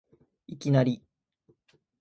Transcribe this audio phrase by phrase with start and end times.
[0.47, 1.03] いきなり